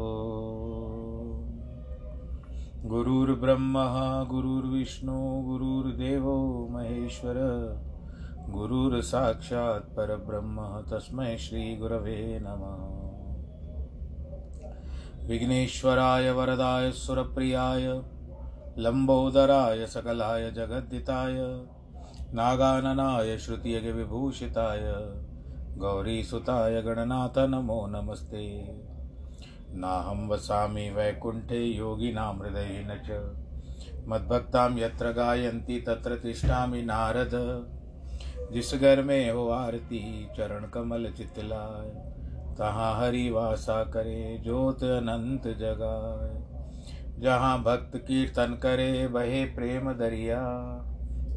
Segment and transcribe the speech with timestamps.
[2.85, 7.33] गुरुर्ब्रह्मा, गुरुर्विष्णु, गुरुर्देवो महेश्वर,
[8.49, 13.07] गुरुर्साक्षात् परब्रह्म, तस्मै श्रीगुरवे नमः।
[15.27, 18.03] विघ्नेश्वराय, वरदाय, सुरप्रियाय
[18.77, 21.67] लम्बोदराय सकलाय, जगद्दिताय
[22.33, 24.81] नागाननाय श्रुतियज्ञविभूषिताय
[25.77, 28.63] गौरीसुताय गणनाथ नमो नमस्ते।
[29.71, 33.09] नाहं वसामि वैकुण्ठे योगिनां हृदयेन च।
[34.07, 37.31] मद्भक्तां यत्र गायन्ति तत्र तिष्ठामि नारद।
[38.53, 41.89] जिस घर में हो आरती चरण कमल चितलाय।
[42.57, 46.57] तहाँ हरि वासा करे ज्योत अनंत जगाए
[47.19, 50.43] जहाँ भक्त कीर्तन करे बहे प्रेम दरिया।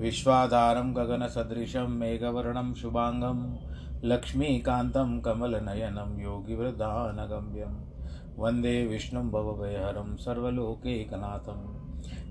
[0.00, 3.56] विश्वाधारं गगनसदृशं मेघवर्णं शुभाङ्गं
[4.04, 7.90] लक्ष्मीकान्तं कमलनयनं योगिवृधानगम्यं
[8.38, 11.80] वंदे विष्णुं भवभयहरं सर्वलोकैकनाथं।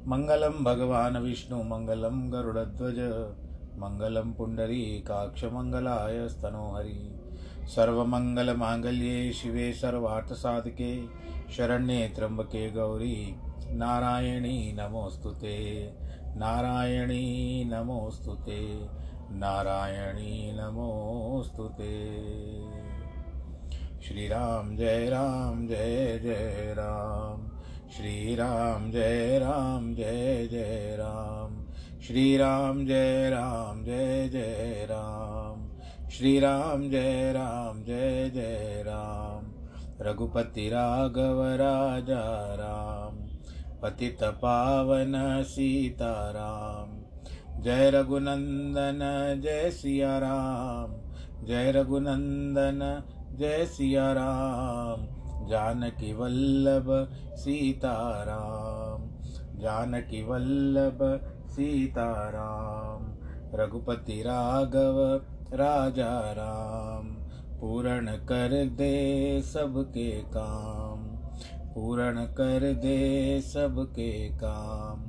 [0.07, 2.99] मङ्गलं भगवान् विष्णु, मङ्गलं गरुडध्वज,
[3.77, 7.19] मङ्गलं पुण्डरीकाक्षमङ्गलाय स्तनोहरि।
[7.75, 11.07] सर्वमङ्गलमाङ्गल्ये शिवे सर्वार्थसाधके,
[11.51, 13.35] शरण्ये त्र्यम्बके गौरी,
[13.71, 18.87] नारायणी नमोऽस्तु ते। नारायणी नमोऽस्तु ते।
[19.31, 22.19] नारायणी नमोऽस्तु ते।
[24.01, 27.49] श्रीराम जय राम जय जय राम।
[27.91, 31.65] श्रीराम जय राम जय जय राम।
[32.01, 35.69] श्रीराम जय राम जय जय राम।
[36.09, 39.51] श्रीराम जय राम जय जय राम।
[40.01, 42.88] रघुपति राघव राजा राम।
[43.81, 46.99] पतित पावन सीताराम।
[47.61, 48.99] जय रघुनंदन,
[49.43, 51.09] जय सिया राम
[51.47, 53.03] जय रघुनंदन,
[53.35, 59.09] जय सिया राम जानकी वल्लभ, सीताराम।
[59.59, 60.99] जानकी वल्लभ,
[61.47, 63.15] सीताराम।
[63.59, 65.21] रघुपति राघव,
[65.53, 67.07] राजा राम।
[67.59, 71.18] पूर्ण कर दे सबके काम।
[71.75, 74.99] पूर्ण कर दे सबके काम।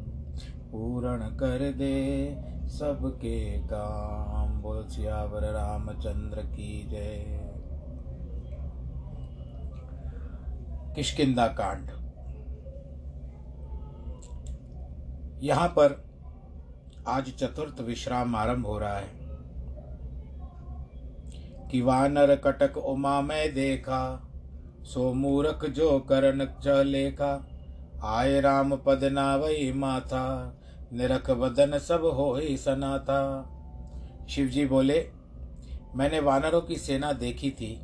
[0.73, 2.35] पूर्ण कर दे
[2.69, 7.27] सबके काम। बोल सियावर रामचंद्र की जय।
[10.97, 11.91] किशकिंदा कांड।
[15.43, 16.05] यहाँ पर
[17.09, 19.21] आज चतुर्थ विश्राम आरंभ हो रहा है।
[21.71, 24.30] कि वानर कटक उमा में देखा
[24.95, 27.47] सो मूरख जो करन च लेखा
[28.05, 30.57] आय राम पद नावई माथा,
[30.93, 33.51] निरख बदन सब हो ही सनाथा।
[34.29, 35.11] शिवजी बोले,
[35.95, 37.83] मैंने वानरों की सेना देखी थी,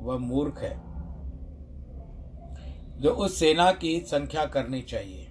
[0.00, 0.86] वह मूर्ख है।
[3.00, 5.26] जो उस सेना की संख्या करनी चाहिए।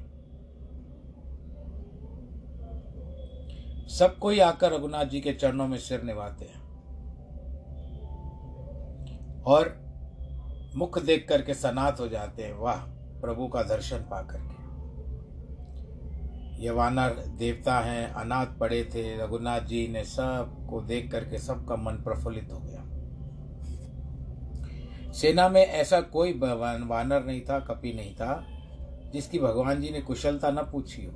[3.89, 6.61] सब कोई आकर रघुनाथ जी के चरणों में सिर निभाते हैं।
[9.41, 9.84] और
[10.75, 12.77] मुख देख करके सनात हो जाते हैं। वाह,
[13.21, 14.55] प्रभु का दर्शन पा करके।
[16.63, 21.93] ये वानर देवता हैं, अनाथ पड़े थे, रघुनाथ जी ने सबको देख करके सबका मन
[21.93, 22.85] प्रफुल्लित हो गया।
[25.11, 28.45] सेना में ऐसा कोई वानर नहीं था, कपि नहीं था,
[29.13, 31.13] जिसकी भगवान जी ने कुशलता न पूछी हो।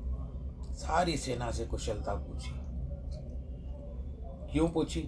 [0.73, 2.51] सारी सेना से कुशलता पूछी।
[4.51, 5.01] क्यों पूछी?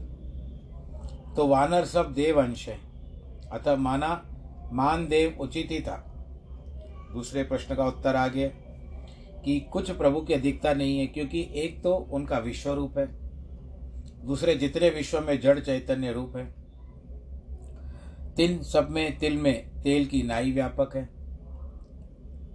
[1.35, 2.79] तो वानर सब देव अंश है।
[3.51, 4.30] अतः माना
[4.71, 5.97] मान देव उचित ही था।
[7.13, 8.47] दूसरे प्रश्न का उत्तर आ गया
[9.43, 13.05] कि कुछ प्रभु की अधिकता नहीं है, क्योंकि एक तो उनका विश्व रूप है,
[14.25, 16.45] दूसरे जितने विश्व में जड़ चैतन्य रूप है,
[18.35, 21.09] तिन सब में तिल में तेल की नाई व्यापक है।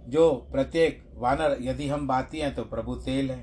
[0.09, 3.39] जो प्रत्येक वानर, यदि हम बाती हैं तो प्रभु तेल है।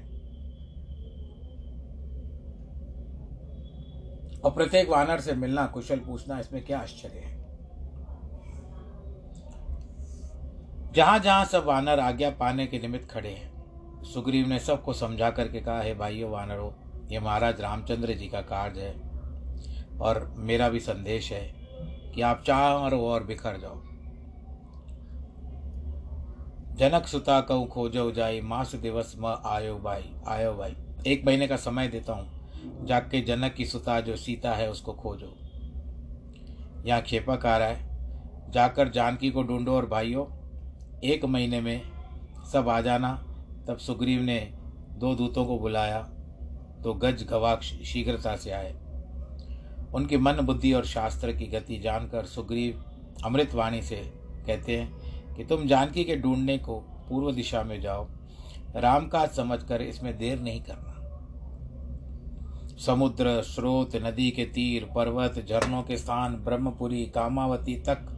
[4.40, 7.43] और प्रत्येक वानर से मिलना, कुशल पूछना, इसमें क्या आश्चर्य है?
[10.94, 15.60] जहाँ जहाँ सब वानर आज्ञा पाने के निमित्त खड़े हैं, सुग्रीव ने सबको समझा करके
[15.60, 16.70] कहा, है भाइयों वानरों,
[17.10, 21.40] ये महाराज रामचंद्र जी का कार्य है और मेरा भी संदेश है
[22.14, 23.80] कि आप चारों और बिखर जाओ।
[26.76, 30.76] जनक सुता कहूँ खोजो जाई, मास दिवस म आयो भाई आयो भाई
[31.06, 35.34] एक महीने का समय देता हूँ जाके जनक की सुता जो सीता है उसको खोजो।
[36.86, 40.24] यहाँ खेपक आ रहा है, जाकर जानकी को ढूंढो और भाइयों
[41.04, 41.82] एक महीने में
[42.52, 43.24] सब आ जाना।
[43.68, 44.52] तब सुग्रीव ने
[44.98, 46.00] दो दूतों को बुलाया।
[46.84, 48.72] तो गज गवाक्ष शीघ्रता से आए।
[49.94, 52.84] उनकी मन, बुद्धि और शास्त्र की गति जानकर सुग्रीव
[53.24, 53.96] अमृतवाणी से
[54.46, 54.92] कहते हैं
[55.34, 58.08] कि तुम जानकी के ढूँढने को पूर्व दिशा में जाओ।
[58.76, 60.90] राम का समझकर इसमें देर नहीं करना।
[62.78, 68.13] समुद्र, स्रोत, नदी के तीर, पर्वत, झरनों के स्थान, ब्रह्मपुरी, कामावती तक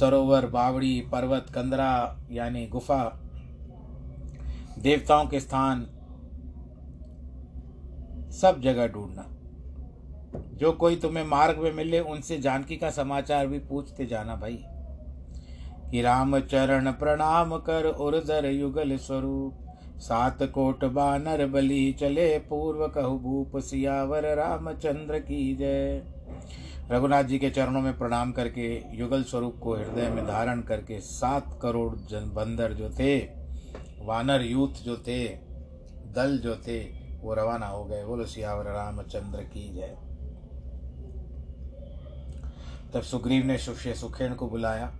[0.00, 3.20] सरोवर, बावड़ी, पर्वत, कंदरा, यानी गुफा,
[4.78, 5.86] देवताओं के स्थान,
[8.30, 9.32] सब जगह ढूंढना।
[10.54, 14.64] जो कोई तुम्हें मार्ग में मिले, उनसे जानकी का समाचार भी पूछते जाना भाई।
[15.90, 19.66] कि राम चरण प्रणाम कर उर्धर युगल स्वरूप,
[19.98, 26.04] सात कोट बानर बलि चले पूर्व कहु भूप सियावर, रामचंद्र की जय।
[26.90, 31.58] रघुनाथ जी के चरणों में प्रणाम करके, युगल स्वरूप को हृदय में धारण करके सात
[31.62, 33.18] करोड़ जन बंदर जो थे,
[34.04, 35.28] वानर यूथ जो थे,
[36.12, 36.84] दल जो थे,
[37.20, 39.96] वो रवाना हो गए। बोलो, सियावर रामचंद्र की जय।
[42.94, 44.92] तब सुग्रीव ने सुष्य सुखेण को बुलाया।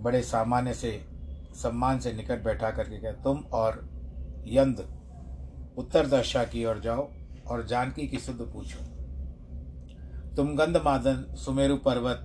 [0.00, 1.04] बड़े सामान्य से,
[1.54, 3.88] सम्मान से निकट बैठा करके कहा, तुम और
[4.46, 5.00] यंद
[5.78, 7.08] उत्तर दशा की ओर जाओ
[7.46, 8.99] और जानकी की शुद्ध पूछो।
[10.36, 12.20] तुम गंधमादन सुमेरु पर्वत,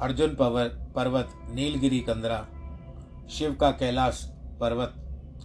[0.00, 2.46] अर्जुन पर्वत पर्वत, नीलगिरी कंदरा,
[3.30, 4.94] शिव का कैलाश पर्वत,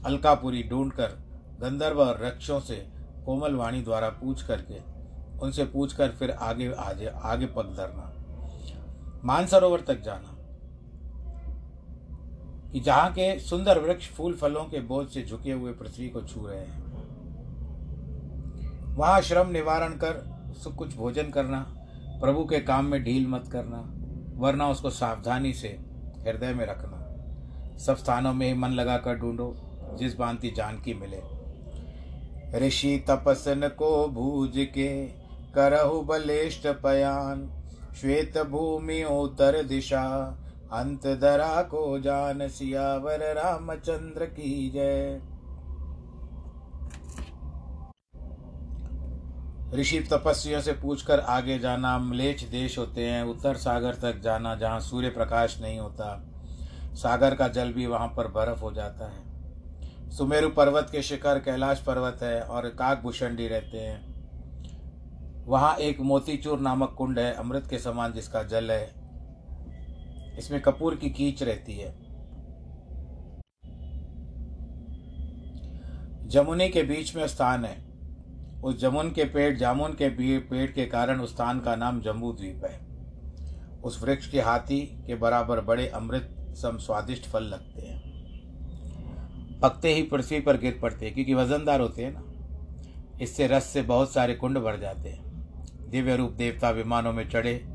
[0.06, 1.08] अलकापुरी ढूंढकर,
[1.62, 2.88] गंधर्व और रक्षों से
[3.26, 4.78] कोमल वाणी द्वारा पूछ करके,
[5.40, 8.14] उनसे पूछ कर फिर आगे आगे आगे पग धरना।
[9.26, 10.38] मानसरोवर तक जाना।
[12.72, 16.48] कि जहाँ के सुंदर वृक्ष फूल फलों के बोझ से झुके हुए पृथ्वी को छू
[16.48, 16.92] रहे हैं।
[18.96, 21.60] वहाँ श्रम निवारण कर सुख कुछ भोजन करना,
[22.22, 23.94] प्रभु के काम में ढील मत करना,
[24.38, 25.68] वरना उसको सावधानी से
[26.28, 26.98] हृदय में रखना।
[27.78, 29.56] सब स्थानों में मन लगाकर ढूंढो,
[30.00, 31.42] जिस भांति जानकी मिले।
[32.68, 35.08] ऋषि तपसन को भूज के
[35.56, 37.50] करहु बलिष्ठ पयान,
[38.02, 40.38] श्वेत भूमि उत्तर दिशा,
[40.72, 45.22] अंत दरा को जान सियावर रामचंद्र की जय।
[49.74, 54.80] ऋषि तपस्वियों से पूछकर आगे जाना मलेच देश होते हैं, उत्तर सागर तक जाना, जहाँ
[54.80, 56.26] सूर्य प्रकाश नहीं होता,
[56.94, 59.32] सागर का जल भी वहाँ पर बर्फ़ हो जाता है।
[60.10, 64.12] सुमेरु पर्वत के शिखर कैलाश पर्वत है और काकभूषणी रहते हैं।
[65.48, 68.94] वहाँ एक मोतीचूर नामक कुंड है, अमृत के समान जिसका जल है।
[70.38, 71.96] इसमें कपूर की कीच रहती है।
[76.28, 77.91] जमुनी के बीच में स्थान है।
[78.64, 80.10] उस जमुन के पेड़, जामुन के
[80.40, 82.80] पेड़ के कारण उस स्थान का नाम जम्बू द्वीप है।
[83.82, 88.00] उस वृक्ष के हाथी के बराबर बड़े अमृत सम स्वादिष्ट फल लगते हैं।
[89.60, 92.24] पकते ही पृथ्वी पर गिर पड़ते हैं, क्योंकि वजनदार होते हैं ना।
[93.22, 97.68] इससे रस से बहुत सारे कुंड भर जाते हैं। दिव्य रूप देवता विमानों में चढ़े,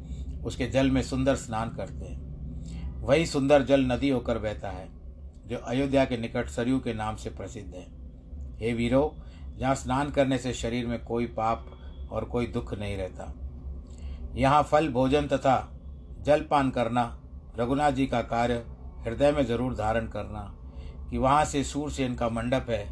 [0.45, 4.89] उसके जल में सुंदर स्नान करते हैं। वही सुंदर जल नदी होकर बहता है,
[5.47, 7.87] जो अयोध्या के निकट सरयू के नाम से प्रसिद्ध है।
[8.59, 9.17] हे वीरो
[9.59, 11.67] जहाँ स्नान करने से शरीर में कोई पाप
[12.13, 13.33] और कोई दुख नहीं रहता।
[14.37, 15.57] यहाँ फल, भोजन तथा
[16.21, 17.05] जलपान करना
[17.59, 18.65] रघुनाथ जी का कार्य
[19.07, 20.41] हृदय में ज़रूर धारण करना
[21.11, 22.85] कि वहाँ से सूरसेन का मंडप है।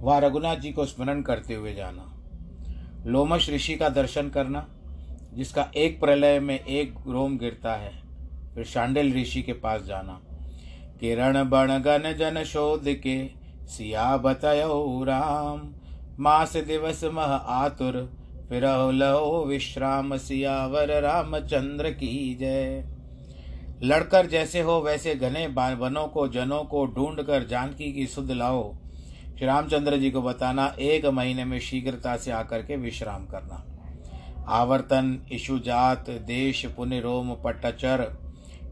[0.00, 2.08] वहाँ रघुनाथ जी को स्मरण करते हुए जाना।
[3.06, 4.66] लोमश ऋषि का दर्शन करना,
[5.34, 7.92] जिसका एक प्रलय में एक रोम गिरता है,
[8.54, 10.20] फिर शांडिल ऋषि के पास जाना।
[11.00, 13.18] किरण बण गण जन शोध के
[13.66, 15.72] सिया बतयो राम।
[16.20, 18.12] मास दिवस मह आतुर
[18.48, 22.84] फिर लहो विश्राम सियावर रामचंद्र की जय।
[23.82, 28.74] लड़कर जैसे हो वैसे घने वनों को, जनों को ढूंढ कर जानकी की सुध लाओ।
[29.38, 33.64] श्री रामचंद्र जी को बताना, एक महीने में शीघ्रता से आकर के विश्राम करना।
[34.48, 38.18] आवर्तन इशुजात देश पुनिरोम पट्टचर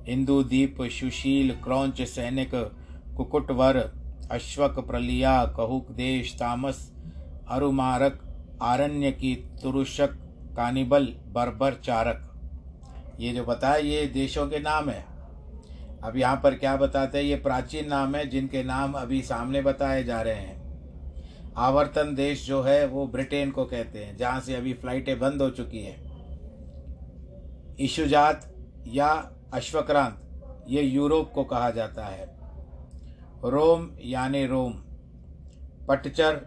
[0.09, 2.51] इंदुदीप सुशील, क्रौच सैनिक,
[3.17, 4.00] कुकुटवर
[4.31, 6.93] अश्वक प्रलिया कहुक देश तामस,
[7.49, 8.21] अरुमारक
[8.63, 10.11] आरण्य की तुरुषक,
[10.57, 12.27] कानिबल, बर्बर चारक।
[13.21, 15.05] ये जो बताया, ये देशों के नाम है।
[16.05, 20.05] अब यहाँ पर क्या बताते हैं, ये प्राचीन नाम है, जिनके नाम अभी सामने बताए
[20.05, 20.61] जा रहे हैं।
[21.57, 25.51] आवर्तन देश जो है, वो ब्रिटेन को कहते हैं, जहाँ से अभी फ्लाइटें बंद हो
[25.51, 26.11] चुकी हैं।
[27.77, 28.55] इशुजात
[28.89, 30.21] या अश्वक्रांत,
[30.69, 32.30] ये यूरोप को कहा जाता है।
[33.45, 34.73] रोम यानी रोम,
[35.89, 36.47] पटचर,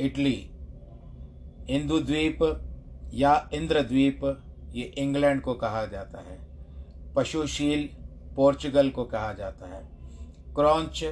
[0.00, 0.48] इटली
[1.68, 2.38] इंदु द्वीप
[3.14, 6.38] या इंद्रद्वीप, ये इंग्लैंड को कहा जाता है।
[7.14, 7.88] पशुशील,
[8.36, 9.88] पोर्चुगल को कहा जाता है।
[10.54, 11.04] क्रॉन्च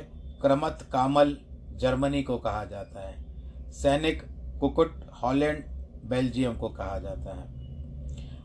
[0.43, 1.37] क्रमत, कामल,
[1.77, 3.25] जर्मनी को कहा जाता है।
[3.73, 4.23] सैनिक,
[4.61, 5.65] कुकुट, हॉलैंड,
[6.05, 7.61] बेल्जियम को कहा जाता है।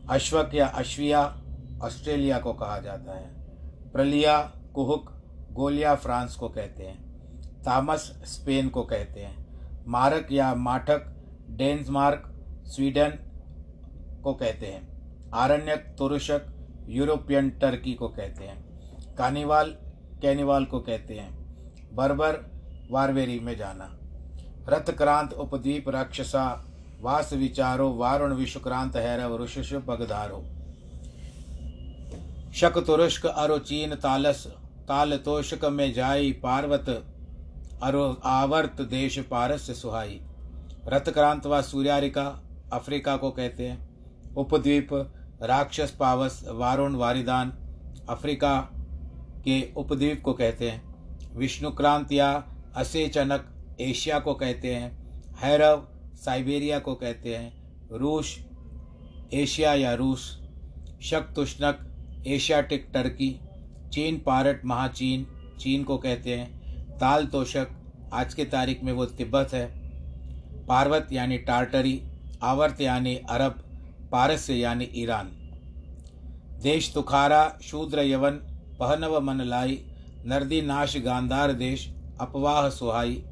[0.08, 1.42] अश्वक या अश्विया,
[1.82, 3.34] ऑस्ट्रेलिया को कहा जाता है।
[3.92, 5.15] प्रलिया, कुहुक
[5.56, 6.96] गोलिया फ्रांस को कहते हैं,
[7.62, 11.06] तामस स्पेन को कहते हैं, मारक या माठक
[11.50, 12.32] डेनमार्क
[12.66, 13.18] स्वीडन
[14.24, 14.86] को कहते हैं,
[15.34, 16.52] आरण्यक तुरुषक
[16.88, 18.58] यूरोपियन टर्की को कहते हैं,
[19.18, 19.70] कानीवाल
[20.22, 21.30] कैनिवाल को कहते हैं,
[21.96, 22.38] बर्बर
[22.90, 23.88] वारवेरी में जाना,
[24.68, 26.44] रथक्रांत उपद्वीप राक्षसा,
[27.00, 30.44] वास विचारो, वारुण विश्वक्रांत हैरव, ऋषिष पगधारो,
[32.54, 34.46] शक तुरुष्क अरुचीन तालस
[34.88, 36.88] ताल तोषक में जाई पार्वत
[37.82, 40.20] अरो आवर्त देश पारस सुहाई।
[40.88, 43.88] रथक्रांत व सूर्यारिका अफ्रीका को कहते हैं।
[44.34, 44.88] उपद्वीप,
[45.42, 47.50] राक्षस पावस, वारुण वारिदान
[48.08, 48.60] अफ्रीका
[49.44, 50.82] के उपद्वीप को कहते हैं।
[51.36, 52.44] विष्णुक्रांत या
[52.76, 57.52] असेचनक एशिया को कहते हैं। हैरव, साइबेरिया को कहते हैं।
[57.92, 58.38] रूस,
[59.34, 60.42] एशिया या रूस।
[61.02, 61.92] शक तुष्णक
[62.26, 63.40] एशियाटिक टर्की
[63.90, 65.26] चीन पारट महाचीन,
[65.60, 67.68] चीन को कहते हैं। ताल तोशक,
[68.12, 69.66] आज के तारीख में वो तिब्बत है।
[70.66, 72.02] पार्वत यानी टार्टरी,
[72.42, 73.62] आवर्त यानी अरब
[74.12, 75.26] पारस्य यानी ईरान।
[76.62, 78.30] देश तुखारा, शूद्र यवन,
[78.80, 79.78] पहनव मन लाई,
[80.26, 81.88] नर्दी नाश गांधार देश,
[82.20, 83.22] अपवाह सुहाई।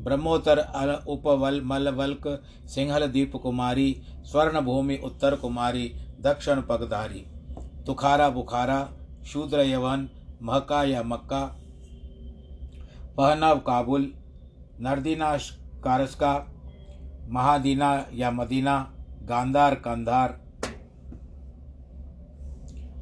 [0.00, 2.26] ब्रह्मोत्तर अल उपवल मलवल्क
[2.66, 7.24] सिंहल दीप कुमारी स्वर्ण भूमि उत्तर कुमारी, दक्षिण पगधारी
[7.86, 8.78] तुखारा बुखारा
[9.26, 10.08] शूद्र यवन
[10.42, 11.56] महका या मक्का।
[13.16, 14.14] पहनाव काबुल,
[14.80, 15.36] नर्दीना
[15.84, 16.46] कारस्का,
[17.28, 20.40] महादीना या मदीना, गांधार कंधार।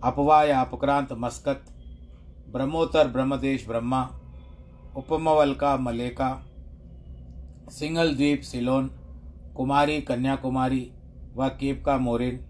[0.04, 1.64] अपवा या अपक्रांत मस्कत,
[2.52, 4.02] ब्रह्मोत्तर ब्रह्मदेश ब्रह्मा,
[4.96, 6.44] उपमवलका मलेका।
[7.70, 8.90] सिंगल द्वीप सिलोन,
[9.56, 10.92] कुमारी कन्याकुमारी
[11.36, 12.40] व केप का मोरिन,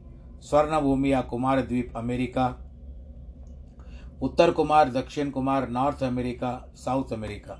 [0.40, 2.67] स्वर्णभूमि या कुमार द्वीप अमेरिका।
[4.22, 7.58] उत्तर कुमार, दक्षिण कुमार, नॉर्थ अमेरिका, साउथ अमेरिका।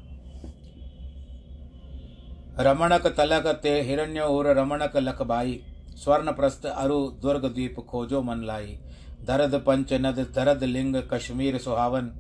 [2.61, 5.63] रमणक तलक ते हिरण्य और रमणक लखबाई
[5.97, 8.79] स्वर्ण प्रस्थ अरु दुर्ग द्वीप खोजो मन लाई।
[9.25, 12.11] धरद पंच नद धरद लिंग, कश्मीर सुहावन।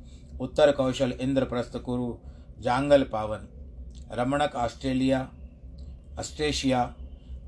[0.40, 2.14] उत्तर कौशल इंद्रप्रस्थ कुरु,
[2.60, 3.48] जांगल पावन।
[4.12, 5.28] रमणक ऑस्ट्रेलिया
[6.18, 6.94] अस्ट्रेशिया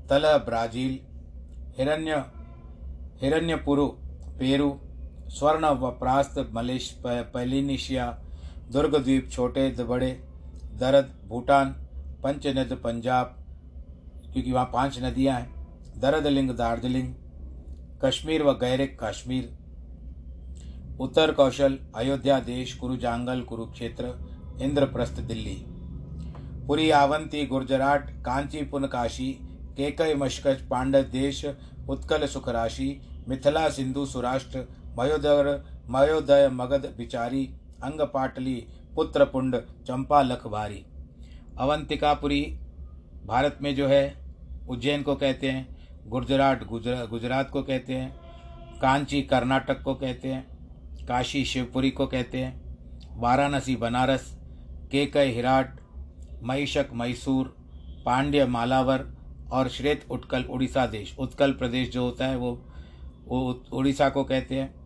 [0.09, 0.99] तल ब्राज़ील।
[1.77, 2.23] हिरण्य,
[3.21, 3.87] हिरण्यपुरु,
[4.39, 4.79] पेरू।
[5.37, 8.05] स्वर्ण प्रास्त मलेश पैलिनिशिया,
[8.71, 10.11] दुर्गद्वीप छोटे बड़े,
[10.79, 11.69] दरद भूटान,
[12.23, 13.35] पंचनद पंजाब,
[14.33, 15.49] क्योंकि वहाँ पाँच नदियाँ हैं,
[16.01, 17.13] दरदलिंग दार्जिलिंग,
[18.05, 19.49] कश्मीर व गैरिक कश्मीर,
[20.99, 24.13] उत्तर कौशल, अयोध्या देश कुरुजांगल कुरुक्षेत्र,
[24.61, 25.55] इंद्रप्रस्थ, दिल्ली,
[26.67, 29.31] पुरी, आवंती, गुर्जराट, कांची, पुनकाशी
[29.77, 31.45] केकय मशकज, पांडव देश,
[31.89, 32.89] उत्कल सुखराशि,
[33.27, 34.59] मिथिला, सिंधु, सुराष्ट्र
[34.99, 37.45] मयोदर, मयोदय मगध बिचारी
[37.83, 39.55] अंग पाटली पुत्रपुंड
[39.87, 40.85] चंपा लखभारी
[41.59, 42.41] अवंतिकापुरी
[43.25, 44.15] भारत में जो है,
[44.69, 45.67] उज्जैन को कहते हैं,
[46.07, 48.11] गुजरात गुजरा, गुजरात को कहते हैं,
[48.81, 54.37] कांची कर्नाटक को कहते हैं, काशी शिवपुरी को कहते हैं, वाराणसी बनारस
[54.91, 55.79] केकय हिराट
[56.43, 57.55] महिषक मैसूर,
[58.05, 59.05] पांड्य मालावर
[59.51, 62.53] और श्रेत उत्कल उड़ीसा देश। उत्कल प्रदेश जो होता है वो
[63.27, 64.80] वो उड़ीसा को कहते हैं।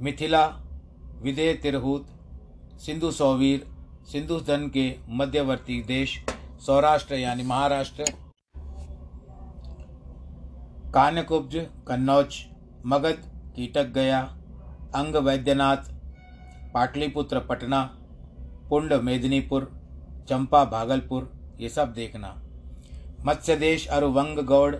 [0.00, 0.46] मिथिला
[1.22, 2.06] विदय तिरहूत,
[2.80, 3.66] सिंधु सौवीर,
[4.12, 6.18] सिंधु धन के मध्यवर्ती देश,
[6.66, 8.04] सौराष्ट्र यानी महाराष्ट्र,
[10.94, 11.56] कान्यकुब्ज,
[11.88, 12.38] कन्नौज,
[12.86, 13.18] मगध,
[13.56, 14.20] कीटक गया,
[14.94, 15.92] अंग वैद्यनाथ,
[16.74, 17.82] पाटलिपुत्र पटना,
[18.70, 19.70] पुंड मेदिनीपुर,
[20.28, 21.30] चंपा भागलपुर,
[21.60, 22.34] ये सब देखना।
[23.26, 24.74] मत्स्य देश अरुवंग गौड़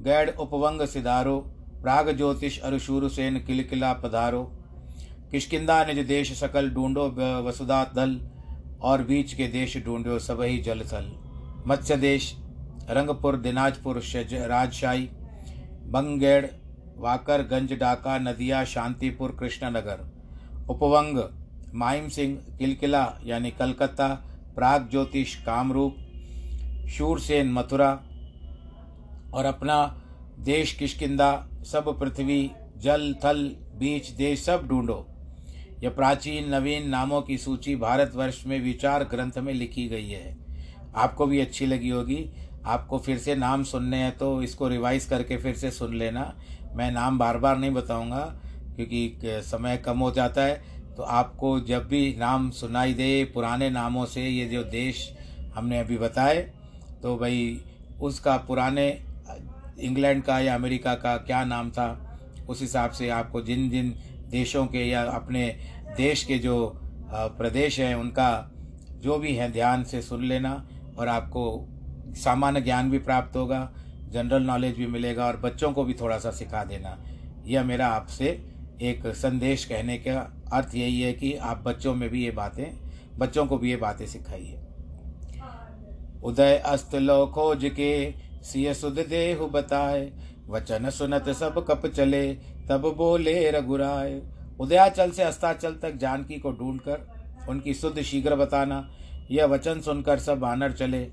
[0.00, 1.38] गैड उपवंग सिधारो
[1.82, 4.42] प्राग ज्योतिष अरुशूरसेन किलकिला पधारो।
[5.30, 7.08] किशकिंदा निज देश सकल ढूंढो
[7.42, 8.20] वसुधा दल,
[8.80, 11.10] और बीच के देश ढूंढो सबही जल थल।
[11.66, 12.34] मत्स्य देश,
[12.90, 15.08] रंगपुर, दिनाजपुर राजशाही,
[15.86, 16.46] बंगेड़,
[16.96, 20.12] वाकर, गंज, डाका, नदिया, शांतिपुर, कृष्णनगर।
[20.70, 21.22] उपवंग,
[21.74, 24.08] माइम सिंह, किलकिला यानी कलकत्ता,
[24.54, 25.96] प्राग ज्योतिष, कामरूप,
[26.88, 28.00] शूरसेन, मथुरा,
[29.34, 30.04] और अपना
[30.38, 33.44] देश किशकिंदा सब पृथ्वी, जल, थल,
[33.76, 35.06] बीच, देश, सब ढूंढो।
[35.82, 40.36] यह प्राचीन, नवीन नामों की सूची भारतवर्ष में विचार ग्रंथ में लिखी गई है।
[40.96, 42.24] आपको भी अच्छी लगी होगी।
[42.66, 46.32] आपको फिर से नाम सुनने हैं तो इसको रिवाइज करके फिर से सुन लेना।
[46.74, 48.24] मैं नाम बार बार नहीं बताऊँगा,
[48.76, 54.04] क्योंकि समय कम हो जाता है। तो आपको जब भी नाम सुनाई दे, पुराने नामों
[54.06, 55.10] से ये जो देश
[55.54, 56.40] हमने अभी बताए
[57.02, 57.60] तो भाई
[58.00, 58.88] उसका पुराने
[59.80, 61.88] इंग्लैंड का या अमेरिका का क्या नाम था,
[62.48, 63.94] उस हिसाब से आपको जिन जिन
[64.30, 65.48] देशों के या अपने
[65.96, 66.80] देश के जो
[67.10, 68.50] प्रदेश हैं, उनका
[69.02, 70.52] जो भी है ध्यान से सुन लेना
[70.98, 71.44] और आपको
[72.16, 73.70] सामान्य ज्ञान भी प्राप्त होगा,
[74.10, 76.96] जनरल नॉलेज भी मिलेगा और बच्चों को भी थोड़ा सा सिखा देना।
[77.46, 78.28] यह मेरा आपसे
[78.82, 80.20] एक संदेश कहने का
[80.52, 82.64] अर्थ यही है कि आप बच्चों में भी ये बातें,
[83.18, 84.58] बच्चों को भी ये बातें सिखाइए।
[86.22, 87.92] उदय अस्त लो खोज के
[88.42, 90.10] सिय सुध देहु बताए,
[90.48, 92.34] वचन सुनत सब कप चले,
[92.68, 94.20] तब बोले रघुराय
[94.60, 97.06] उदयाचल से अस्ताचल तक जानकी को ढूंढकर
[97.48, 98.88] उनकी शुद्ध शीघ्र बताना।
[99.30, 101.06] यह वचन सुनकर सब आनर चले।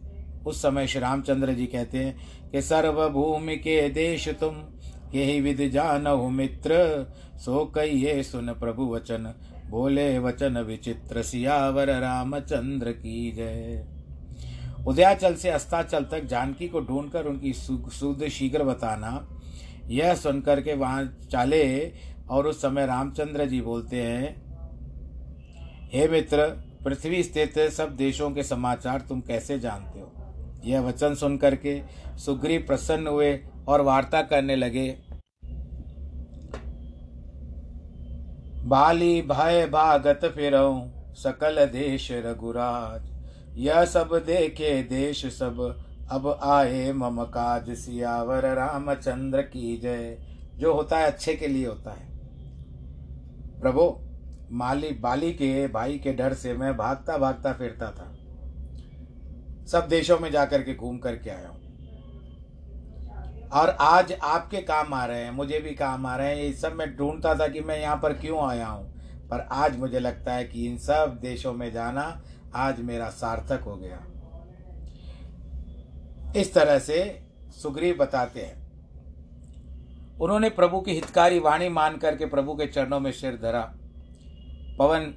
[0.48, 4.56] उस समय श्री रामचंद्र जी कहते हैं कि सर्वभूमि के देश तुम
[5.12, 6.76] के ही विद जानहु मित्र।
[7.36, 9.34] सो कहिए सुन प्रभु वचन,
[9.70, 13.95] बोले वचन विचित्र सियावर रामचंद्र की जय।
[14.88, 19.28] उदयाचल से अस्ताचल तक जानकी को ढूंढकर उनकी शुद्ध शीघ्र बताना।
[19.88, 21.92] यह सुनकर के वहाँ चाले
[22.30, 24.36] और उस समय रामचंद्र जी बोलते हैं,
[25.94, 26.48] हे मित्र,
[26.84, 30.12] पृथ्वी स्थित सब देशों के समाचार तुम कैसे जानते हो?
[30.66, 31.82] यह वचन सुन करके
[32.18, 34.88] सुग्री प्रसन्न हुए और वार्ता करने लगे।
[38.66, 40.80] बाली भय भागत फिरऊ
[41.16, 43.15] सकल देश रघुराज।
[43.58, 45.82] यह सब देखे देश सब।
[46.12, 50.18] अब आए मम काज सियावर रामचंद्र की जय।
[50.58, 52.08] जो होता है अच्छे के लिए होता है।
[53.62, 54.00] प्रभु,
[54.52, 58.16] माली, बाली के भाई के डर से मैं भागता भागता फिरता था।
[59.66, 61.66] सब देशों में जाकर के घूम करके आया हूँ।
[63.50, 66.74] और आज आपके काम आ रहे हैं, मुझे भी काम आ रहे हैं। ये सब
[66.74, 68.96] मैं ढूंढता था कि मैं यहाँ पर क्यों आया हूँ।
[69.30, 72.22] पर आज मुझे लगता है कि इन सब देशों में जाना
[72.56, 74.04] आज मेरा सार्थक हो गया।
[76.40, 77.22] इस तरह से
[77.62, 78.66] सुग्रीव बताते हैं।
[80.22, 83.62] उन्होंने प्रभु की हितकारी वाणी मान करके प्रभु के चरणों में सिर धरा।
[84.80, 85.14] पवन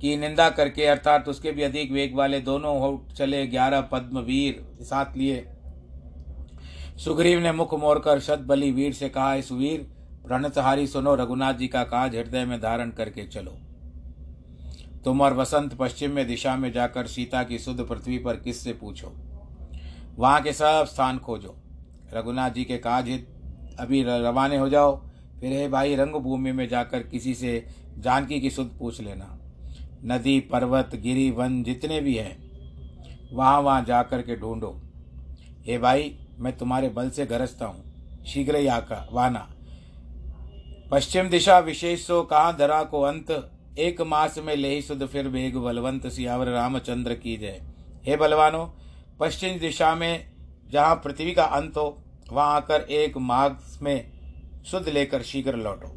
[0.00, 4.84] की निंदा करके, अर्थात उसके भी अधिक वेग वाले दोनों हो चले ग्यारह पद्म वीर
[4.84, 5.48] साथ लिए।
[6.96, 9.80] सुग्रीव ने मुख मोड़कर शत बलि वीर से कहा, इस वीर
[10.26, 13.56] प्रणतहारी सुनो, रघुनाथ जी का काज हृदय में धारण करके चलो।
[15.04, 19.12] तुम और वसंत पश्चिम में दिशा में जाकर सीता की शुद्ध पृथ्वी पर किससे पूछो?
[20.16, 21.54] वहाँ के सब स्थान खोजो।
[22.14, 23.28] रघुनाथ जी के काज हित,
[23.80, 24.96] अभी रवाने हो जाओ।
[25.40, 27.66] फिर हे भाई रंग भूमि में जाकर किसी से
[27.98, 29.38] जानकी की शुद्ध पूछ लेना।
[30.04, 32.36] नदी, पर्वत, गिरी, वन जितने भी हैं,
[33.32, 34.80] वहाँ वहाँ जाकर के ढूंढो।
[35.66, 39.48] हे भाई, मैं तुम्हारे बल से गरजता हूँ। शीघ्र ही आका, वाना।
[40.90, 45.56] पश्चिम दिशा विशेष सो कहाँ धरा को अंत एक मास में ले सुध फिर बेग
[45.56, 47.62] बलवंत सियावर रामचंद्र की जय।
[48.04, 48.76] हे बलवानो,
[49.20, 50.26] पश्चिम दिशा में
[50.70, 54.10] जहाँ पृथ्वी का अंत हो, वहाँ आकर एक मास में
[54.66, 55.88] शुद्ध लेकर शीघ्र लौटो।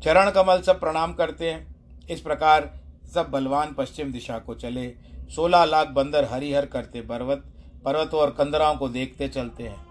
[0.00, 1.76] चरण कमल सब प्रणाम करते हैं।
[2.10, 2.80] इस प्रकार
[3.14, 4.94] सब बलवान पश्चिम दिशा को चले।
[5.36, 7.44] सोलह लाख बंदर हरिहर करते पर्वत,
[7.84, 9.86] पर्वतों और कंदराओं को देखते चलते हैं।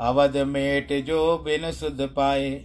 [0.00, 2.64] अवध मेट जो बिन सुध पाए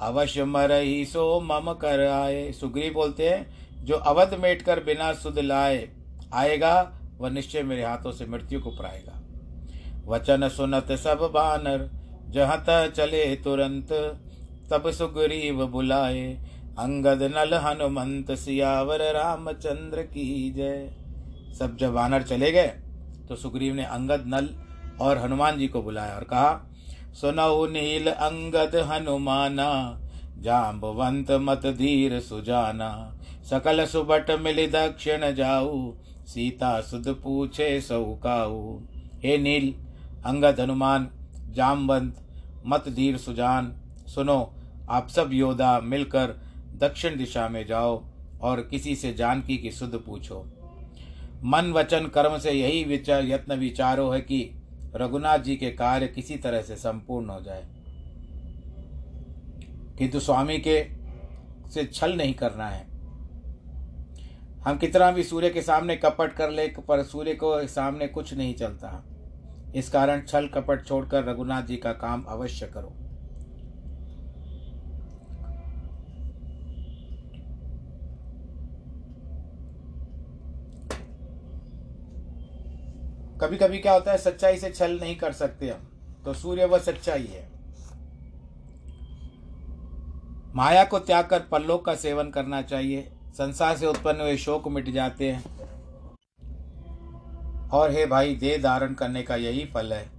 [0.00, 5.12] अवश्य मर ही सो मम कर आए। सुग्री बोलते हैं, जो अवध मेट कर बिना
[5.12, 5.88] सुध लाए,
[6.34, 9.16] आएगा, वह निश्चय मेरे हाथों से मृत्यु को पाएगा
[10.06, 11.88] वचन सुनत सब बानर,
[12.28, 13.92] जहाँ तह चले तुरंत,
[14.72, 16.30] तब सुग्रीव बुलाए।
[16.78, 20.88] अंगद नल हनुमंत सियावर रामचंद्र की जय।
[21.58, 22.72] सब जब वानर चले गए
[23.28, 24.48] तो सुग्रीव ने अंगद नल
[25.00, 26.50] और हनुमान जी को बुलाया और कहा
[27.14, 30.00] सुनऊ नील अंगद हनुमाना
[30.38, 33.18] जाम्बवंत मत धीर सुजाना।
[33.50, 35.92] सकल सुबट मिल दक्षिण जाऊ,
[36.26, 38.80] सीता सुध पूछे सौकाऊ।
[39.24, 39.74] हे नील,
[40.24, 41.08] अंगद हनुमान
[41.50, 42.16] जामवंत
[42.66, 43.72] मत धीर सुजान,
[44.06, 44.54] सुनो,
[44.90, 46.40] आप सब योद्धा मिलकर
[46.76, 48.04] दक्षिण दिशा में जाओ
[48.42, 50.44] और किसी से जानकी की सुध पूछो।
[51.44, 54.59] मन वचन कर्म से यही विचार यत्न विचारो है कि
[54.96, 57.66] रघुनाथ जी के कार्य किसी तरह से संपूर्ण हो जाए।
[59.98, 60.90] किंतु स्वामी के
[61.70, 62.90] से छल नहीं करना है।
[64.64, 68.54] हम कितना भी सूर्य के सामने कपट कर ले, पर सूर्य को सामने कुछ नहीं
[68.54, 69.04] चलता।
[69.74, 72.99] इस कारण छल कपट छोड़कर रघुनाथ जी का काम अवश्य करो।
[83.40, 85.88] कभी कभी क्या होता है, सच्चाई से छल नहीं कर सकते हम।
[86.24, 87.50] तो सूर्य वह सच्चाई है।
[90.54, 94.90] माया को त्याग कर पल्लों का सेवन करना चाहिए। संसार से उत्पन्न हुए शोक मिट
[94.90, 95.60] जाते हैं।
[97.68, 100.10] और हे भाई देह धारण करने का यही फल है।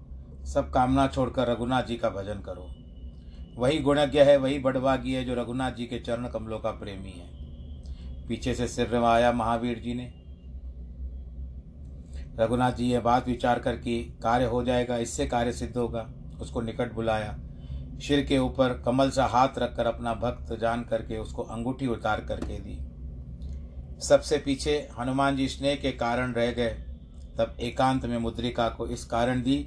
[0.46, 2.70] सब कामना छोड़कर रघुनाथ जी का भजन करो।
[3.56, 7.30] वही गुणज्ञ है, वही बड़भागी है, जो रघुनाथ जी के चरण कमलों का प्रेमी है।
[8.28, 10.21] पीछे से सिर आया महावीर जी ने।
[12.40, 16.10] रघुनाथ जी यह बात विचार कर कि कार्य हो जाएगा, इससे कार्य सिद्ध होगा।
[16.42, 17.38] उसको निकट बुलाया।
[18.00, 22.58] सिर के ऊपर कमल सा हाथ रखकर अपना भक्त जान करके उसको अंगूठी उतार करके
[22.58, 22.78] दी।
[24.02, 26.70] सबसे पीछे हनुमान जी स्नेह के कारण रह गए।
[27.38, 29.58] तब एकांत में मुद्रिका को इस कारण दी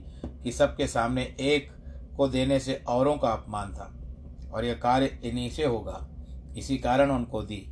[0.42, 1.70] कि सबके सामने एक
[2.16, 3.92] को देने से औरों का अपमान था
[4.52, 6.06] और यह कार्य इन्हीं से होगा।
[6.56, 7.66] इसी कारण उनको दी।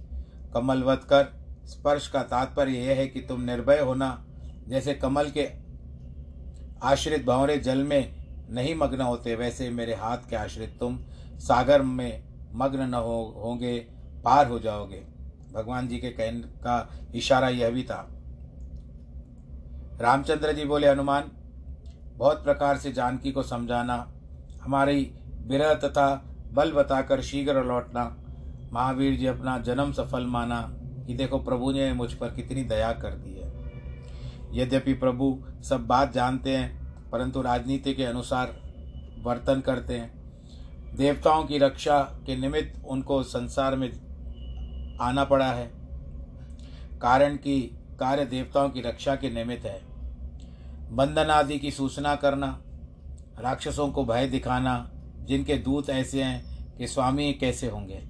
[0.55, 1.27] कमलवत कर,
[1.65, 4.27] स्पर्श का तात्पर्य यह है कि तुम निर्भय होना
[4.68, 5.48] जैसे कमल के
[6.83, 10.98] आश्रित भंवरे जल में नहीं मग्न होते, वैसे मेरे हाथ के आश्रित तुम
[11.38, 13.79] सागर में मग्न न हो, होंगे,
[14.25, 15.05] पार हो जाओगे।
[15.55, 18.09] भगवान जी के कहने का इशारा यह भी था।
[20.01, 21.25] रामचंद्र जी बोले, हनुमान,
[22.16, 24.12] बहुत प्रकार से जानकी को समझाना,
[24.62, 25.14] हमारी
[25.46, 28.16] विरह तथा बल बताकर शीघ्र लौटना,
[28.72, 30.75] महावीर जी अपना जन्म सफल माना।
[31.07, 33.32] कि देखो, प्रभु ने मुझ पर कितनी दया कर दी।
[34.53, 38.55] यद्यपि प्रभु सब बात जानते हैं, परंतु राजनीति के अनुसार
[39.23, 43.91] वर्तन करते हैं। देवताओं की रक्षा के निमित्त उनको संसार में
[45.01, 45.71] आना पड़ा है,
[47.03, 47.61] कारण कि
[48.01, 49.81] कार्य देवताओं की रक्षा के निमित्त है।
[50.91, 52.59] बंधन आदि की सूचना करना,
[53.41, 58.03] राक्षसों को भय दिखाना, जिनके दूत ऐसे हैं कि स्वामी कैसे होंगे।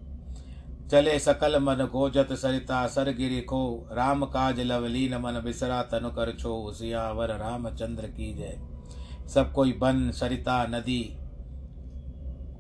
[0.93, 6.73] चले सकल मन गोजत सरिता सरगिरी खो। राम काज लवलीन मन बिसरा तनु कर छो।
[6.73, 8.61] सियावर रामचंद्र की जय।
[9.29, 11.17] सब कोई बन सरिता नदी।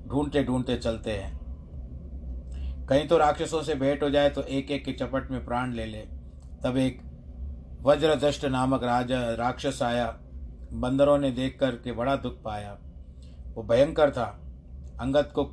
[0.08, 4.92] ढूंढते ढूंढते चलते हैं। कहीं तो राक्षसों से भेंट हो जाए तो एक एक के
[4.92, 6.00] चपट में प्राण ले ले।
[6.64, 7.02] तब एक
[7.82, 10.06] वज्रदष्ट नामक राजा, राक्षस आया।
[10.72, 12.78] बंदरों ने देख कर के बड़ा दुख पाया।
[13.54, 14.40] वो भयंकर था।
[15.00, 15.44] अंगत को,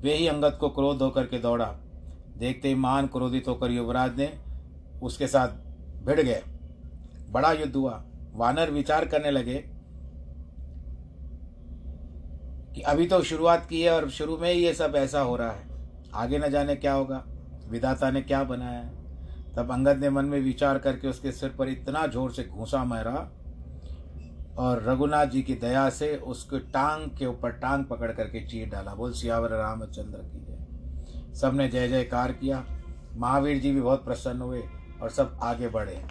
[0.00, 1.78] वे ही अंगत को क्रोध होकर के दौड़ा।
[2.38, 4.32] देखते ही मान क्रोधित होकर युवराज ने
[5.02, 5.48] उसके साथ
[6.06, 6.42] भिड़ गए।
[7.30, 9.54] बड़ा युद्ध हुआ। वानर विचार करने लगे
[12.74, 15.50] कि अभी तो शुरुआत की है और शुरू में ही ये सब ऐसा हो रहा
[15.50, 15.66] है।
[16.14, 17.24] आगे न जाने क्या होगा।
[17.68, 18.78] विधाता ने क्या बनाया?
[18.78, 18.96] है
[19.56, 23.14] तब अंगद ने मन में विचार करके उसके सिर पर इतना ज़ोर से घूसा मारा
[24.58, 28.94] और रघुनाथ जी की दया से उसके टांग के ऊपर टांग पकड़ करके चीर डाला।
[28.94, 30.57] बोल, सियावर रामचंद्र की जय।
[31.34, 32.64] सबने जय जयकार किया।
[33.16, 34.62] महावीर जी भी बहुत प्रसन्न हुए
[35.02, 36.02] और सब आगे बढ़े।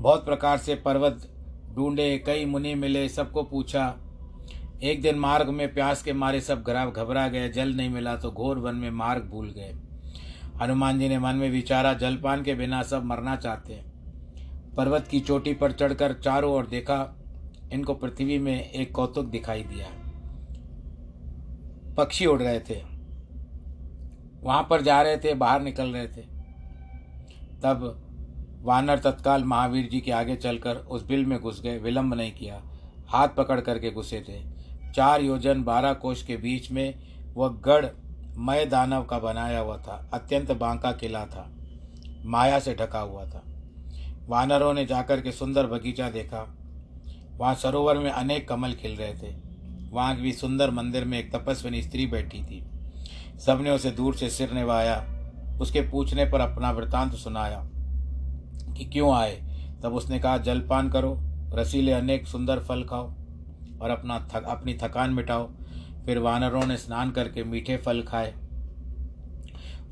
[0.00, 1.28] बहुत प्रकार से पर्वत
[1.74, 3.94] ढूंढे, कई मुनि मिले, सबको पूछा।
[4.82, 8.58] एक दिन मार्ग में प्यास के मारे सब घबरा गए, जल नहीं मिला तो घोर
[8.58, 9.74] वन में मार्ग भूल गए।
[10.62, 13.88] हनुमान जी ने मन में विचारा, जलपान के बिना सब मरना चाहते। हैं
[14.76, 17.16] पर्वत की चोटी पर चढ़कर चारों ओर देखा,
[17.72, 19.86] इनको पृथ्वी में एक कौतुक दिखाई दिया।
[22.00, 22.82] पक्षी उड़ रहे थे।
[24.42, 26.22] वहाँ पर जा रहे थे, बाहर निकल रहे थे।
[27.62, 28.06] तब
[28.62, 32.62] वानर तत्काल महावीर जी के आगे चलकर उस बिल में घुस गए, विलंब नहीं किया।
[33.08, 34.44] हाथ पकड़ करके घुसे थे।
[34.92, 36.94] चार योजन, बारह कोष के बीच में
[37.34, 37.86] वह गढ़
[38.36, 41.52] मय दानव का बनाया हुआ था। अत्यंत बांका किला था।
[42.24, 43.42] माया से ढका हुआ था।
[44.26, 46.56] वानरों ने जाकर के सुंदर बगीचा देखा।
[47.36, 49.49] वहाँ सरोवर में अनेक कमल खिल रहे थे।
[49.90, 52.64] वहाँ भी सुंदर मंदिर में एक तपस्विनी स्त्री बैठी थी।
[53.38, 55.06] सबने उसे दूर से सिर निभाया,
[55.60, 57.70] उसके पूछने पर अपना वृतांत सुनाया
[58.76, 59.50] कि क्यों आए?
[59.82, 61.20] तब उसने कहा, जलपान करो,
[61.54, 63.14] रसीले अनेक सुंदर फल खाओ
[63.82, 65.50] और अपना थक, अपनी थकान मिटाओ।
[66.06, 68.34] फिर वानरों ने स्नान करके मीठे फल खाए।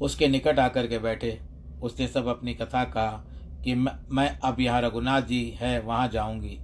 [0.01, 1.41] उसके निकट आकर के बैठे।
[1.83, 3.25] उसने सब अपनी कथा कहा
[3.65, 3.75] कि
[4.11, 6.59] मैं अब यहाँ रघुनाथ जी है, वहाँ जाऊँगी।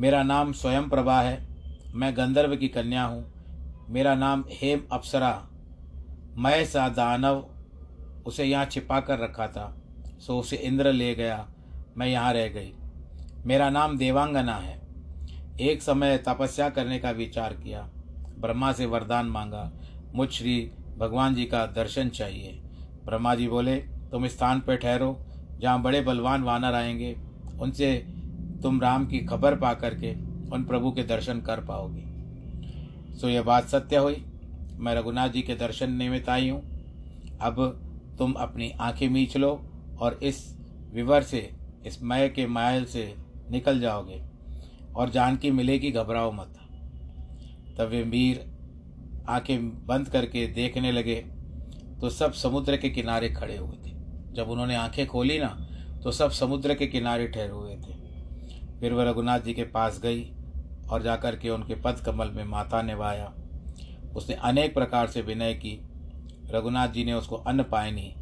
[0.00, 1.49] मेरा नाम स्वयं प्रभा है।
[1.94, 3.32] मैं गंधर्व की कन्या हूँ।
[3.88, 5.48] मेरा नाम हेम अप्सरा।
[6.36, 7.46] मैं सा दानव
[8.26, 9.76] उसे यहाँ छिपा कर रखा था,
[10.18, 11.48] सो उसे इंद्र ले गया।
[11.96, 12.72] मैं यहाँ रह गई।
[13.46, 14.80] मेरा नाम देवांगना है।
[15.60, 17.90] एक समय तपस्या करने का विचार किया।
[18.38, 19.72] ब्रह्मा से वरदान मांगा,
[20.14, 22.60] मुझ श्री भगवान जी का दर्शन चाहिए।
[23.04, 25.26] ब्रह्मा जी बोले, तुम स्थान पर ठहरो,
[25.58, 27.16] जहाँ बड़े बलवान वानर आएँगे।
[27.60, 28.06] उनसे
[28.62, 33.68] तुम राम की खबर पा करके उन प्रभु के दर्शन कर पाओगे। सो यह बात
[33.68, 34.24] सत्य हुई।
[34.76, 36.62] मैं रघुनाथ जी के दर्शन निमित्त आई हूँ।
[37.40, 37.60] अब
[38.18, 39.50] तुम अपनी आँखें मीच लो
[40.00, 40.38] और इस
[40.94, 41.50] विवर से,
[41.86, 43.14] इस मय के मायल से
[43.50, 44.20] निकल जाओगे
[44.96, 46.56] और जानकी मिलेगी घबराओ मत।
[47.78, 48.44] तब वे वीर
[49.28, 51.14] आँखें बंद करके देखने लगे
[52.00, 53.92] तो सब समुद्र के किनारे खड़े हुए थे।
[54.34, 55.48] जब उन्होंने आँखें खोली ना
[56.04, 57.98] तो सब समुद्र के किनारे ठहरे हुए थे।
[58.80, 60.22] फिर वह रघुनाथ जी के पास गई
[60.90, 63.34] और जाकर के उनके पद कमल में माथा निभाया।
[64.16, 65.80] उसने अनेक प्रकार से विनय की।
[66.46, 68.14] रघुनाथ जी ने उसको अन्न पायनी,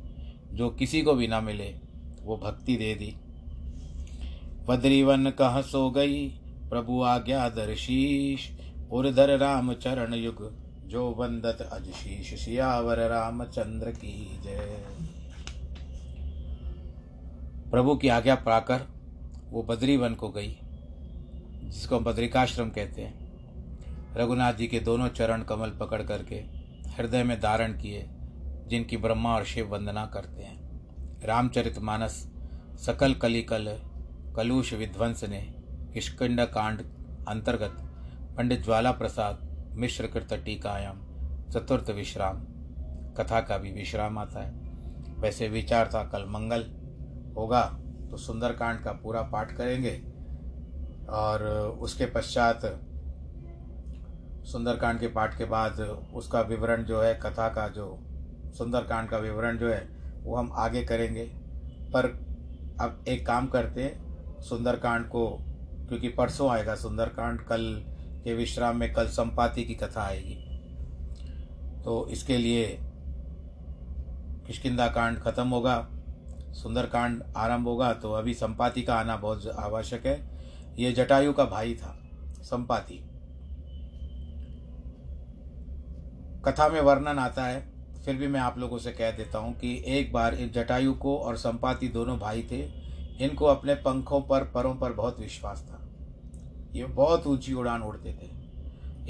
[0.52, 1.74] जो किसी को भी ना मिले,
[2.22, 3.16] वो भक्ति दे दी।
[4.68, 6.28] बद्रीवन कह सो गई,
[6.70, 8.58] प्रभु आज्ञा दर्शीश
[8.90, 14.84] उर्धर राम चरण युग, जो वंदत अजशीष, सियावर रामचंद्र की जय।
[17.70, 18.80] प्रभु की आज्ञा पाकर
[19.50, 20.58] वो बद्रीवन को गई।
[21.68, 26.36] जिसको हम बद्रिकाश्रम कहते हैं। रघुनाथ जी के दोनों चरण कमल पकड़ करके
[26.92, 28.08] हृदय में धारण किए,
[28.66, 30.56] जिनकी ब्रह्मा और शिव वंदना करते हैं।
[31.24, 32.30] रामचरित मानस,
[32.86, 33.68] सकल कलिकल,
[34.36, 35.40] कलुष विध्वंस ने
[35.94, 36.82] किष्किंड कांड
[37.28, 37.76] अंतर्गत
[38.36, 41.00] पंडित ज्वाला प्रसाद मिश्र कृत टीकायाम,
[41.50, 42.40] चतुर्थ विश्राम,
[43.14, 44.52] कथा का भी विश्राम आता है।
[45.18, 46.64] वैसे विचार था, कल मंगल
[47.36, 47.62] होगा
[48.10, 50.02] तो सुंदरकांड का पूरा पाठ करेंगे।
[51.08, 51.42] और
[51.80, 52.64] उसके पश्चात
[54.46, 55.80] सुंदरकांड के पाठ के बाद
[56.14, 57.98] उसका विवरण जो है, कथा का जो
[58.58, 59.88] सुंदरकांड का विवरण जो है,
[60.22, 61.24] वो हम आगे करेंगे।
[61.92, 62.06] पर
[62.80, 63.92] अब एक काम करते
[64.40, 65.28] सुंदरकांड को,
[65.88, 67.64] क्योंकि परसों आएगा सुंदरकांड, कल
[68.24, 70.34] के विश्राम में कल संपाति की कथा आएगी।
[71.84, 72.66] तो इसके लिए
[74.46, 75.88] किशकिंदा कांड खत्म होगा,
[76.52, 80.37] सुंदरकांड आरंभ होगा तो अभी संपाति का आना बहुत आवश्यक है।
[80.78, 81.98] ये जटायु का भाई था,
[82.42, 83.04] संपाति।
[86.44, 87.72] कथा में वर्णन आता है,
[88.04, 91.18] फिर भी मैं आप लोगों से कह देता हूँ कि एक बार इन जटायु को
[91.18, 92.62] और संपाति दोनों भाई थे,
[93.24, 95.88] इनको अपने पंखों पर, परों पर बहुत विश्वास था।
[96.74, 98.30] ये बहुत ऊँची उड़ान उड़ते थे।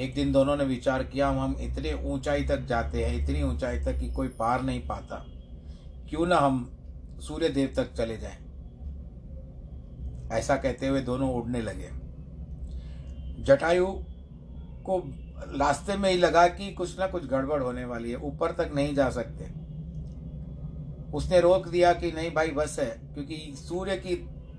[0.03, 3.99] एक दिन दोनों ने विचार किया हम इतने ऊंचाई तक जाते हैं, इतनी ऊंचाई तक
[3.99, 5.27] कि कोई पार नहीं पाता।
[6.11, 6.79] क्यों ना हम
[7.21, 8.48] सूर्य देव तक चले जाएँ?
[10.33, 11.91] ऐसा कहते हुए दोनों उड़ने लगे।
[13.43, 13.87] जटायु
[14.85, 15.03] को
[15.39, 18.95] रास्ते में ही लगा कि कुछ ना कुछ गड़बड़ होने वाली है, ऊपर तक नहीं
[18.95, 19.45] जा सकते।
[21.15, 24.15] उसने रोक दिया कि नहीं भाई, बस है, क्योंकि सूर्य की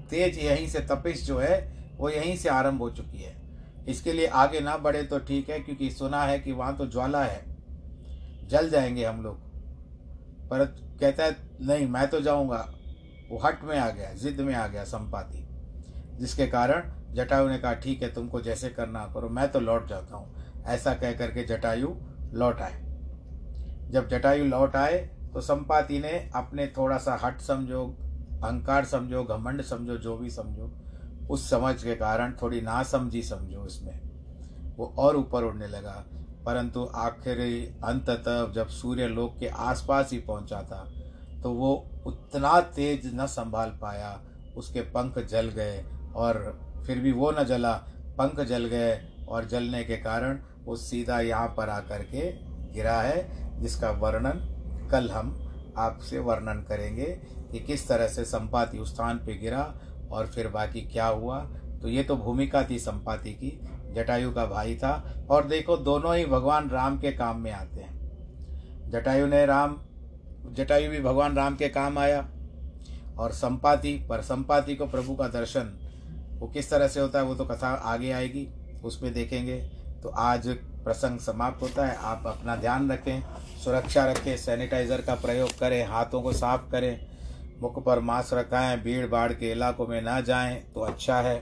[0.10, 3.42] तेज यहीं से तपिश जो है, वो यहीं से आरंभ हो चुकी है।
[3.88, 7.24] इसके लिए आगे ना बढ़े तो ठीक है, क्योंकि सुना है कि वहाँ तो ज्वाला
[7.24, 7.46] है।
[8.48, 9.36] जल जाएँगे हम लोग।
[10.50, 10.66] पर
[11.00, 12.76] कहता है, नहीं, मैं तो जाऊँगा।
[13.32, 15.49] वो हट में आ गया, जिद में आ गया संपाति।
[16.20, 20.16] जिसके कारण जटायु ने कहा, ठीक है, तुमको जैसे करना करो, मैं तो लौट जाता
[20.16, 21.96] हूँ। ऐसा कह करके जटायु
[22.34, 22.82] लौट आए।
[23.92, 24.98] जब जटायु लौट आए
[25.34, 27.86] तो संपाति ने अपने थोड़ा सा हट समझो,
[28.44, 30.72] अहंकार समझो, घमंड समझो, जो भी समझो,
[31.30, 34.00] उस समझ के कारण थोड़ी नासमझी समझो इसमें।
[34.78, 36.04] वो और ऊपर उड़ने लगा।
[36.46, 40.88] परंतु आखिरी अंत तक जब सूर्य लोक के आसपास ही पहुँचा था
[41.44, 41.74] तो वो
[42.06, 44.20] उतना तेज न संभाल पाया,
[44.58, 45.84] उसके पंख जल गए
[46.16, 47.74] और फिर भी वो न जला,
[48.18, 52.32] पंख जल गए और जलने के कारण वो सीधा यहाँ पर आकर के
[52.74, 54.46] गिरा है, जिसका वर्णन
[54.92, 55.46] कल हम
[55.78, 57.06] आपसे वर्णन करेंगे
[57.52, 59.74] कि किस तरह से संपाति उस स्थान पे गिरा
[60.12, 61.40] और फिर बाकी क्या हुआ।
[61.82, 63.60] तो ये तो भूमिका थी संपाति की,
[63.94, 68.90] जटायु का भाई था। और देखो, दोनों ही भगवान राम के काम में आते हैं।
[68.90, 69.82] जटायु ने राम,
[70.52, 72.30] जटायु भी भगवान राम के काम आया।
[73.20, 75.89] और संपाति, पर संपाति को प्रभु का दर्शन
[76.40, 78.48] वो किस तरह से होता है वो तो कथा आगे आएगी,
[78.84, 79.60] उसमें देखेंगे।
[80.04, 80.48] तो आज
[80.84, 83.22] प्रसंग समाप्त होता है, आप अपना ध्यान रखें,
[83.64, 87.00] सुरक्षा रखें, सैनिटाइज़र का प्रयोग करें, हाथों को साफ़ करें,
[87.62, 91.42] मुख पर मास्क रखाएँ, भीड़ भाड़ के इलाकों में ना जाएँ तो अच्छा है।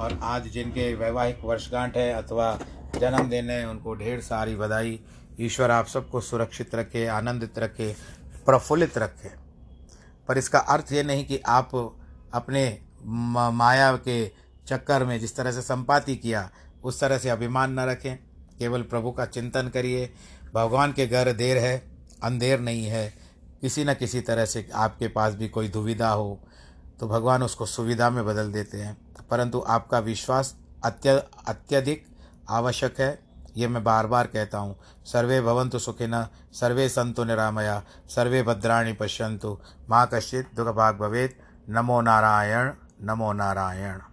[0.00, 2.58] और आज जिनके वैवाहिक वर्षगांठ है अथवा
[2.98, 4.98] जन्मदिन है, उनको ढेर सारी बधाई।
[5.40, 7.94] ईश्वर आप सबको सुरक्षित रखे, आनंदित रखे,
[8.46, 9.28] प्रफुल्लित रखे।
[10.28, 11.70] पर इसका अर्थ ये नहीं कि आप
[12.34, 12.62] अपने
[13.04, 14.26] माया के
[14.66, 16.50] चक्कर में जिस तरह से संपाति किया,
[16.84, 18.16] उस तरह से अभिमान न रखें।
[18.58, 20.12] केवल प्रभु का चिंतन करिए।
[20.54, 21.76] भगवान के घर देर है,
[22.22, 23.12] अंधेर नहीं है।
[23.60, 26.38] किसी न किसी तरह से आपके पास भी कोई दुविधा हो
[27.00, 28.96] तो भगवान उसको सुविधा में बदल देते हैं।
[29.30, 31.10] परंतु आपका विश्वास अत्य,
[31.48, 32.06] अत्यधिक
[32.48, 33.18] आवश्यक है।
[33.56, 39.58] ये मैं बार बार कहता हूँ। सर्वे भवंतु सुखिन सर्वे संतु निरामया, सर्वे भद्राणी पश्यंतु
[39.90, 41.34] माँ कश्चित दुख भाग भवेद
[41.68, 44.09] नमो नारायण। नमो नारायण।